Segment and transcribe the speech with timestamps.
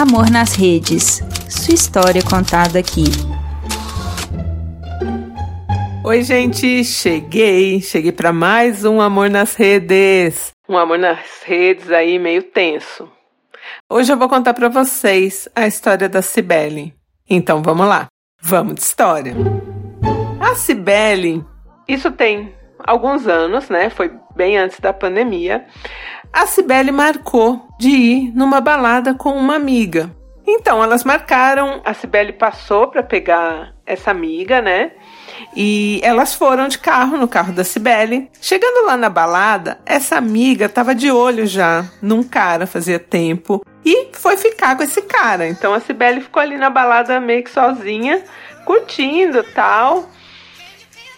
[0.00, 1.20] Amor nas Redes.
[1.46, 3.04] Sua história contada aqui.
[6.02, 7.82] Oi, gente, cheguei.
[7.82, 10.52] Cheguei para mais um Amor nas Redes.
[10.66, 13.12] Um amor nas redes aí meio tenso.
[13.90, 16.94] Hoje eu vou contar para vocês a história da Cibele.
[17.28, 18.06] Então vamos lá.
[18.40, 19.34] Vamos de história.
[20.40, 21.44] A Cibele,
[21.86, 22.54] isso tem
[22.86, 23.90] alguns anos, né?
[23.90, 25.66] Foi bem antes da pandemia
[26.32, 30.10] a Cibele marcou de ir numa balada com uma amiga.
[30.46, 34.92] Então elas marcaram, a Cibele passou para pegar essa amiga, né?
[35.54, 38.30] E elas foram de carro, no carro da Cibele.
[38.40, 44.08] Chegando lá na balada, essa amiga tava de olho já num cara, fazia tempo, e
[44.12, 45.46] foi ficar com esse cara.
[45.46, 48.22] Então a Cibele ficou ali na balada meio que sozinha,
[48.64, 50.08] curtindo tal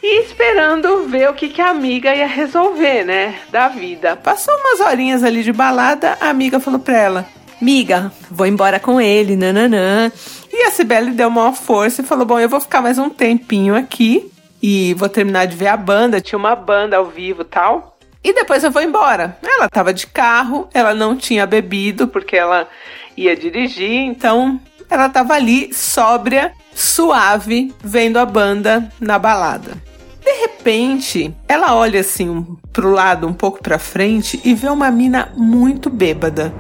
[0.03, 4.17] e esperando ver o que, que a amiga ia resolver, né, da vida.
[4.17, 7.27] Passou umas horinhas ali de balada, a amiga falou pra ela:
[7.61, 10.11] Miga, vou embora com ele, nananã.
[10.53, 13.77] E a Cibele deu uma força e falou: Bom, eu vou ficar mais um tempinho
[13.77, 16.21] aqui e vou terminar de ver a banda.
[16.21, 17.97] Tinha uma banda ao vivo tal.
[18.25, 19.37] E depois eu vou embora.
[19.43, 22.69] Ela tava de carro, ela não tinha bebido porque ela
[23.17, 29.77] ia dirigir, então ela tava ali sóbria, suave, vendo a banda na balada.
[30.25, 35.33] De repente, ela olha assim pro lado, um pouco pra frente e vê uma mina
[35.37, 36.53] muito bêbada.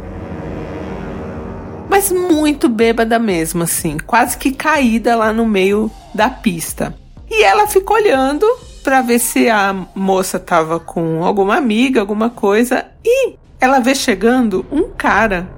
[1.88, 6.94] Mas muito bêbada mesmo, assim, quase que caída lá no meio da pista.
[7.30, 8.46] E ela fica olhando
[8.82, 14.66] para ver se a moça tava com alguma amiga, alguma coisa, e ela vê chegando
[14.72, 15.48] um cara.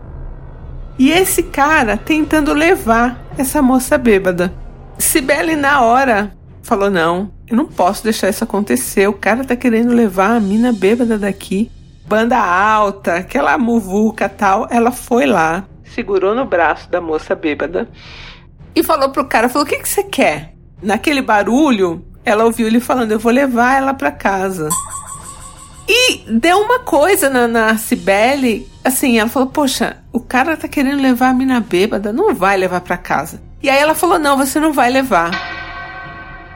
[0.99, 4.53] E esse cara tentando levar essa moça bêbada.
[4.99, 9.09] Sibeli, na hora, falou: Não, eu não posso deixar isso acontecer.
[9.09, 11.71] O cara tá querendo levar a mina bêbada daqui.
[12.07, 14.67] Banda alta, aquela muvuca tal.
[14.71, 17.89] Ela foi lá, segurou no braço da moça bêbada
[18.75, 20.55] e falou pro cara: falou, O que, que você quer?
[20.83, 24.69] Naquele barulho, ela ouviu ele falando: Eu vou levar ela pra casa.
[25.87, 31.01] E deu uma coisa na, na Cibele, assim, ela falou: Poxa, o cara tá querendo
[31.01, 33.41] levar a mina bêbada, não vai levar pra casa.
[33.63, 35.54] E aí ela falou: Não, você não vai levar.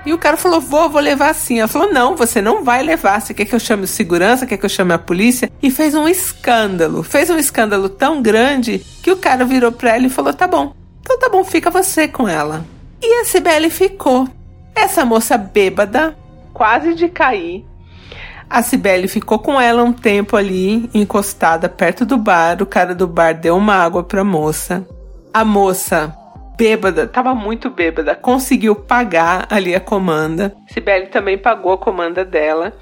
[0.09, 1.59] E o cara falou: vou, vou levar sim.
[1.59, 3.21] Ela falou: não, você não vai levar.
[3.21, 4.47] Você quer que eu chame o segurança?
[4.47, 5.53] Quer que eu chame a polícia?
[5.63, 7.03] E fez um escândalo.
[7.03, 10.73] Fez um escândalo tão grande que o cara virou pra ela e falou: tá bom,
[11.03, 12.65] então tá bom, fica você com ela.
[13.03, 14.27] E a Cibele ficou.
[14.75, 16.17] Essa moça bêbada,
[16.55, 17.67] quase de cair.
[18.49, 22.63] A Cibele ficou com ela um tempo ali, encostada perto do bar.
[22.63, 24.87] O cara do bar deu uma água pra moça.
[25.35, 26.17] A moça
[26.59, 30.53] bêbada, tava muito bêbada, conseguiu pagar ali a comanda.
[30.67, 32.75] Sibeli também pagou a comanda dela.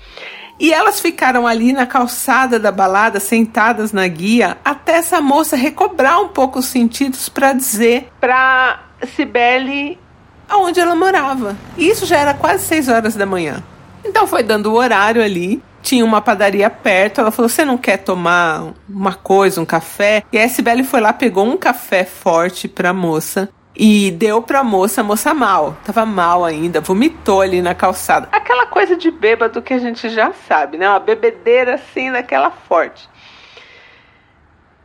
[0.59, 6.19] E elas ficaram ali na calçada da balada, sentadas na guia, até essa moça recobrar
[6.23, 8.81] um pouco os sentidos para dizer para
[9.15, 9.99] Cibele
[10.49, 11.55] aonde ela morava.
[11.77, 13.63] E isso já era quase 6 horas da manhã.
[14.03, 15.63] Então foi dando o horário ali.
[15.83, 17.21] Tinha uma padaria perto.
[17.21, 20.25] Ela falou: Você não quer tomar uma coisa, um café?
[20.33, 25.03] E a Sibeli foi lá, pegou um café forte pra moça e deu pra moça,
[25.03, 28.29] a moça mal, tava mal ainda, vomitou ali na calçada.
[28.33, 30.89] Aquela coisa de bêbado que a gente já sabe, né?
[30.89, 33.07] Uma bebedeira assim, daquela forte.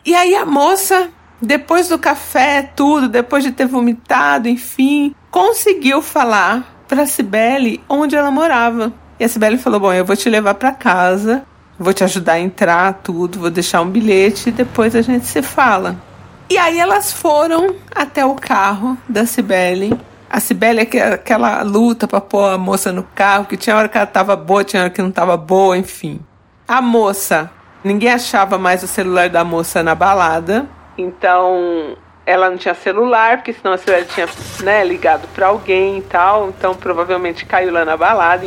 [0.05, 1.09] E aí a moça,
[1.41, 8.29] depois do café, tudo, depois de ter vomitado, enfim, conseguiu falar pra Cibele onde ela
[8.29, 8.91] morava.
[9.17, 11.45] E a Cibele falou: Bom, eu vou te levar para casa,
[11.79, 15.41] vou te ajudar a entrar, tudo, vou deixar um bilhete e depois a gente se
[15.41, 16.10] fala.
[16.51, 19.97] E aí elas foram até o carro da Cibele.
[20.29, 23.97] A Cibele é aquela luta pra pôr a moça no carro, que tinha hora que
[23.97, 26.19] ela tava boa, tinha hora que não tava boa, enfim.
[26.67, 27.49] A moça,
[27.81, 30.65] ninguém achava mais o celular da moça na balada.
[30.97, 31.95] Então,
[32.25, 34.27] ela não tinha celular, porque senão a Cibele tinha
[34.61, 36.49] né, ligado para alguém e tal.
[36.49, 38.45] Então, provavelmente caiu lá na balada.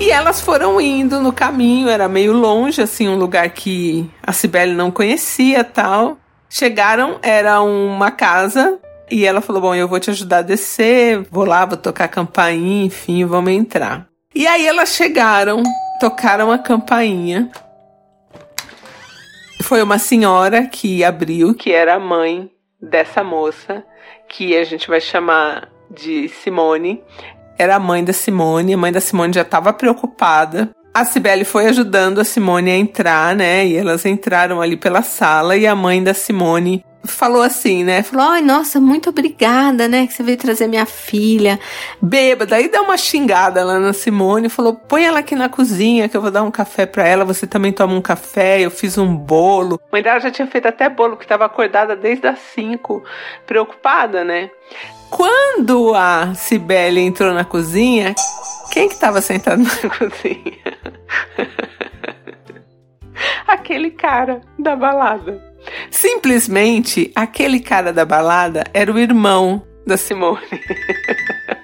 [0.00, 4.72] E elas foram indo no caminho, era meio longe, assim, um lugar que a Cibele
[4.72, 6.16] não conhecia tal.
[6.50, 8.78] Chegaram, era uma casa
[9.10, 12.08] e ela falou: Bom, eu vou te ajudar a descer, vou lá, vou tocar a
[12.08, 14.06] campainha, enfim, vamos entrar.
[14.34, 15.62] E aí elas chegaram,
[16.00, 17.50] tocaram a campainha.
[19.62, 23.84] Foi uma senhora que abriu, que era a mãe dessa moça,
[24.28, 27.02] que a gente vai chamar de Simone.
[27.58, 31.66] Era a mãe da Simone, a mãe da Simone já estava preocupada a Cibele foi
[31.66, 33.64] ajudando a Simone a entrar, né?
[33.64, 38.02] E elas entraram ali pela sala e a mãe da Simone falou assim, né?
[38.02, 40.08] Falou: ai, nossa, muito obrigada, né?
[40.08, 41.58] Que você veio trazer minha filha.
[42.02, 42.56] Bêbada.
[42.56, 44.48] Aí deu uma xingada lá na Simone.
[44.48, 47.24] Falou: põe ela aqui na cozinha que eu vou dar um café pra ela.
[47.24, 48.60] Você também toma um café.
[48.60, 49.80] Eu fiz um bolo.
[49.90, 53.04] A mãe dela já tinha feito até bolo, que tava acordada desde as 5,
[53.46, 54.50] preocupada, né?
[55.10, 58.16] Quando a Cibele entrou na cozinha,
[58.72, 60.67] quem que tava sentado na cozinha?
[63.68, 65.44] Aquele cara da balada.
[65.90, 70.40] Simplesmente, aquele cara da balada era o irmão da Simone.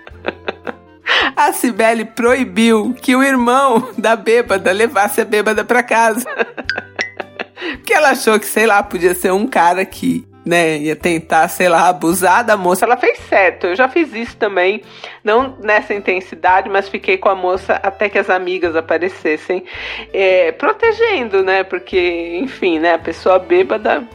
[1.34, 6.28] A Cibele proibiu que o irmão da bêbada levasse a bêbada para casa.
[7.76, 11.68] Porque ela achou que, sei lá, podia ser um cara que né, ia tentar, sei
[11.68, 12.84] lá, abusar da moça.
[12.84, 13.68] Ela fez certo.
[13.68, 14.82] Eu já fiz isso também,
[15.22, 19.64] não nessa intensidade, mas fiquei com a moça até que as amigas aparecessem,
[20.12, 21.64] é, protegendo, né?
[21.64, 24.06] Porque, enfim, né, a pessoa bêbada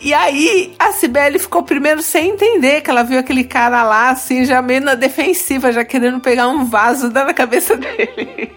[0.00, 4.44] e aí a Cibele ficou primeiro sem entender que ela viu aquele cara lá, assim,
[4.44, 8.52] já meio na defensiva, já querendo pegar um vaso na cabeça dele.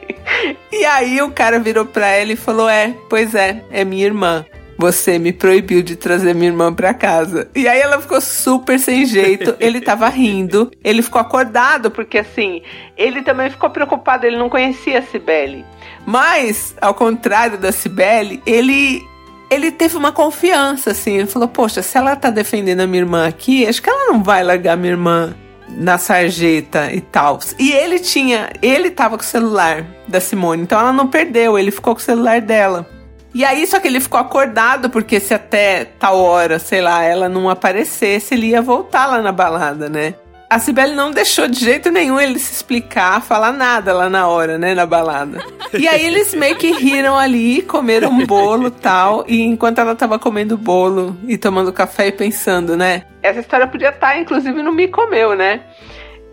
[0.72, 4.46] E aí o cara virou pra ela e falou: É, pois é, é minha irmã
[4.80, 7.50] você me proibiu de trazer minha irmã pra casa.
[7.54, 12.62] E aí ela ficou super sem jeito, ele tava rindo, ele ficou acordado, porque assim,
[12.96, 15.66] ele também ficou preocupado, ele não conhecia a Cibele.
[16.06, 19.06] Mas, ao contrário da Cibele, ele
[19.50, 21.18] ele teve uma confiança, assim.
[21.18, 24.24] Ele falou: Poxa, se ela tá defendendo a minha irmã aqui, acho que ela não
[24.24, 25.36] vai largar minha irmã
[25.68, 27.40] na sarjeta e tal.
[27.58, 31.72] E ele tinha, ele tava com o celular da Simone, então ela não perdeu, ele
[31.72, 32.88] ficou com o celular dela.
[33.34, 37.30] E aí, só que ele ficou acordado, porque se até tal hora, sei lá, ela
[37.30, 40.16] não aparecesse, ele ia voltar lá na balada, né?
[40.50, 44.58] A Cibele não deixou de jeito nenhum ele se explicar, falar nada lá na hora,
[44.58, 45.38] né, na balada.
[45.72, 50.18] E aí eles meio que riram ali, comeram um bolo tal, e enquanto ela tava
[50.18, 53.04] comendo bolo e tomando café e pensando, né?
[53.22, 55.62] Essa história podia estar, tá, inclusive, no Me Comeu, né?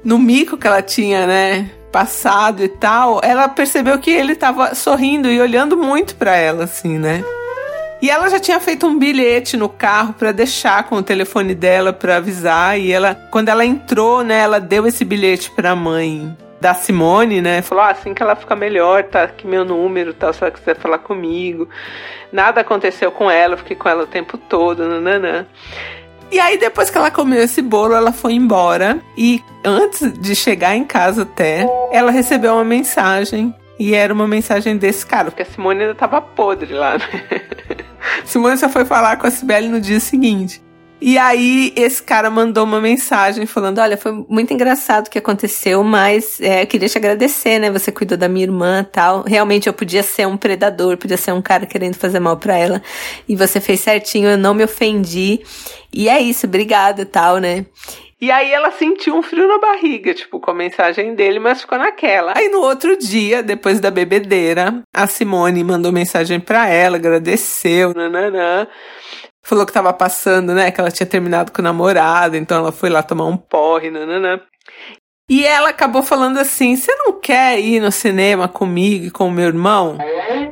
[0.02, 1.70] No mico que ela tinha, né?
[1.96, 6.98] Passado e tal, ela percebeu que ele tava sorrindo e olhando muito para ela, assim,
[6.98, 7.24] né?
[8.02, 11.94] E ela já tinha feito um bilhete no carro para deixar com o telefone dela
[11.94, 12.78] para avisar.
[12.78, 17.40] E ela, quando ela entrou, né, ela deu esse bilhete para a mãe da Simone,
[17.40, 17.62] né?
[17.62, 20.76] Falou: ah, assim que ela fica melhor, tá aqui meu número, tal, se ela quiser
[20.76, 21.66] falar comigo.
[22.30, 25.46] Nada aconteceu com ela, fiquei com ela o tempo todo, nananã.
[26.30, 29.00] E aí, depois que ela comeu esse bolo, ela foi embora.
[29.16, 33.54] E antes de chegar em casa até, ela recebeu uma mensagem.
[33.78, 37.06] E era uma mensagem desse cara, porque a Simone ainda tava podre lá, né?
[38.24, 40.62] Simone só foi falar com a Sibeli no dia seguinte.
[41.00, 45.84] E aí, esse cara mandou uma mensagem falando: Olha, foi muito engraçado o que aconteceu,
[45.84, 47.70] mas é, eu queria te agradecer, né?
[47.70, 49.22] Você cuidou da minha irmã tal.
[49.22, 52.82] Realmente eu podia ser um predador, podia ser um cara querendo fazer mal para ela.
[53.28, 55.40] E você fez certinho, eu não me ofendi.
[55.92, 57.66] E é isso, obrigada tal, né?
[58.18, 61.76] E aí ela sentiu um frio na barriga, tipo, com a mensagem dele, mas ficou
[61.76, 62.32] naquela.
[62.34, 68.66] Aí no outro dia, depois da bebedeira, a Simone mandou mensagem pra ela, agradeceu, nananã.
[69.46, 70.72] Falou que tava passando, né?
[70.72, 74.40] Que ela tinha terminado com o namorado, então ela foi lá tomar um porre, nananã.
[75.30, 79.30] E ela acabou falando assim: Você não quer ir no cinema comigo e com o
[79.30, 79.98] meu irmão?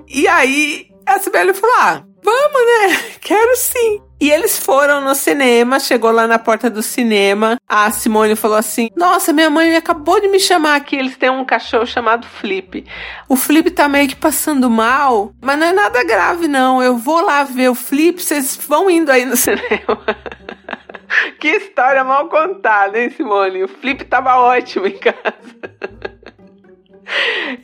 [0.06, 3.02] E aí a Sibeli falou: Ah, vamos, né?
[3.20, 4.00] Quero sim.
[4.21, 7.59] E eles foram no cinema, chegou lá na porta do cinema.
[7.69, 10.97] A Simone falou assim: Nossa, minha mãe acabou de me chamar aqui.
[10.97, 12.85] Eles têm um cachorro chamado Flip.
[13.29, 16.83] O Flip tá meio que passando mal, mas não é nada grave, não.
[16.83, 20.01] Eu vou lá ver o Flip, vocês vão indo aí no cinema.
[21.41, 23.65] que história mal contada, hein, Simone?
[23.65, 25.15] O Flip tava ótimo em casa.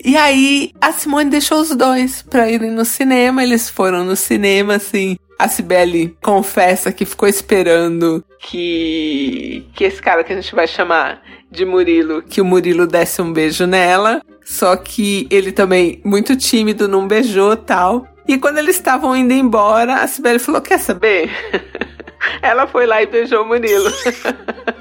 [0.05, 3.43] E aí, a Simone deixou os dois pra irem no cinema.
[3.43, 10.23] Eles foram no cinema, assim, a Cibele confessa que ficou esperando que, que esse cara
[10.23, 14.23] que a gente vai chamar de Murilo, que o Murilo desse um beijo nela.
[14.45, 18.07] Só que ele também, muito tímido, não beijou tal.
[18.27, 21.31] E quando eles estavam indo embora, a Cibele falou: Quer saber?
[22.43, 23.91] Ela foi lá e beijou o Murilo.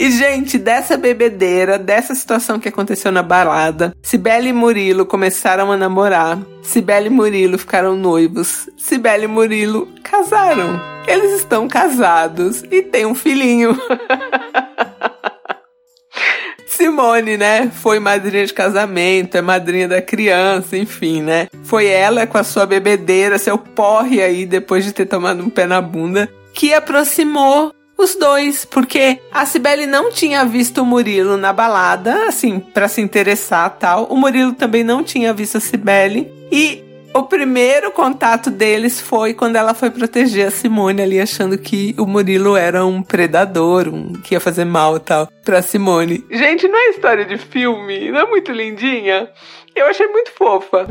[0.00, 5.76] E, gente, dessa bebedeira, dessa situação que aconteceu na balada, Sibeli e Murilo começaram a
[5.76, 6.38] namorar.
[6.62, 8.70] Sibeli e Murilo ficaram noivos.
[8.78, 10.80] Sibeli e Murilo casaram.
[11.06, 13.78] Eles estão casados e têm um filhinho.
[16.66, 17.70] Simone, né?
[17.70, 21.48] Foi madrinha de casamento, é madrinha da criança, enfim, né?
[21.64, 25.66] Foi ela com a sua bebedeira, seu porre aí, depois de ter tomado um pé
[25.66, 31.52] na bunda, que aproximou os dois, porque a Cibele não tinha visto o Murilo na
[31.52, 34.04] balada, assim, para se interessar tal.
[34.04, 36.30] O Murilo também não tinha visto a Cibele.
[36.50, 41.92] E O primeiro contato deles foi quando ela foi proteger a Simone ali, achando que
[41.98, 46.24] o Murilo era um predador, um que ia fazer mal e tal, pra Simone.
[46.30, 48.12] Gente, não é história de filme?
[48.12, 49.28] Não é muito lindinha?
[49.74, 50.86] Eu achei muito fofa.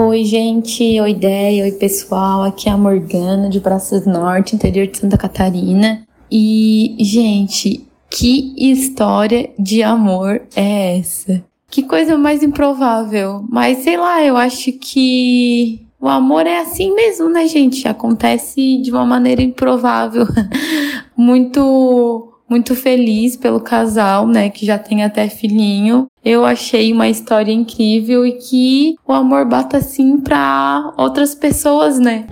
[0.00, 1.00] Oi, gente.
[1.00, 1.64] Oi, ideia.
[1.64, 2.44] Oi, pessoal.
[2.44, 6.06] Aqui é a Morgana, de Braços Norte, interior de Santa Catarina.
[6.30, 11.42] E, gente, que história de amor é essa?
[11.68, 13.44] Que coisa mais improvável.
[13.50, 17.88] Mas sei lá, eu acho que o amor é assim mesmo, né, gente?
[17.88, 20.28] Acontece de uma maneira improvável.
[21.18, 26.06] muito muito feliz pelo casal, né, que já tem até filhinho.
[26.30, 32.26] Eu achei uma história incrível e que o amor bata assim para outras pessoas, né?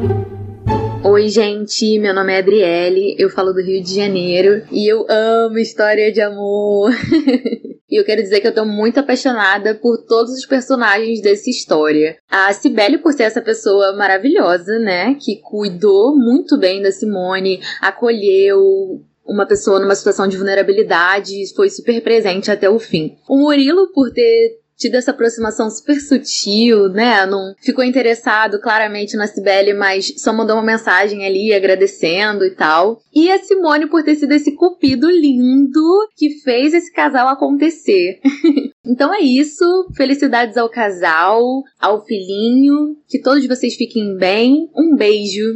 [1.03, 5.57] Oi, gente, meu nome é Adriele, eu falo do Rio de Janeiro e eu amo
[5.57, 6.91] história de amor.
[7.89, 12.17] E eu quero dizer que eu tô muito apaixonada por todos os personagens dessa história.
[12.29, 15.15] A Cibele, por ser essa pessoa maravilhosa, né?
[15.15, 22.03] Que cuidou muito bem da Simone, acolheu, uma pessoa numa situação de vulnerabilidade foi super
[22.03, 23.17] presente até o fim.
[23.29, 27.25] O Murilo, por ter tido essa aproximação super sutil, né?
[27.27, 33.01] Não ficou interessado claramente na Cibele, mas só mandou uma mensagem ali agradecendo e tal.
[33.15, 38.21] E a Simone por ter sido esse cupido lindo que fez esse casal acontecer.
[38.85, 39.65] então é isso.
[39.97, 41.43] Felicidades ao casal,
[41.81, 42.97] ao filhinho.
[43.09, 44.69] Que todos vocês fiquem bem.
[44.77, 45.55] Um beijo.